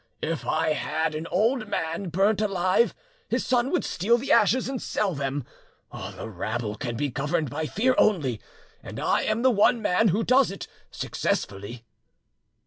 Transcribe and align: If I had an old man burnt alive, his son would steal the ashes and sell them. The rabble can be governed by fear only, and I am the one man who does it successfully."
If 0.23 0.47
I 0.47 0.69
had 0.73 1.13
an 1.13 1.27
old 1.27 1.67
man 1.67 2.09
burnt 2.09 2.41
alive, 2.41 2.95
his 3.29 3.45
son 3.45 3.69
would 3.69 3.85
steal 3.85 4.17
the 4.17 4.31
ashes 4.31 4.67
and 4.67 4.81
sell 4.81 5.13
them. 5.13 5.43
The 5.93 6.27
rabble 6.27 6.73
can 6.75 6.95
be 6.95 7.09
governed 7.09 7.51
by 7.51 7.67
fear 7.67 7.93
only, 7.99 8.41
and 8.81 8.99
I 8.99 9.21
am 9.21 9.43
the 9.43 9.51
one 9.51 9.79
man 9.79 10.07
who 10.07 10.23
does 10.23 10.49
it 10.49 10.67
successfully." 10.89 11.85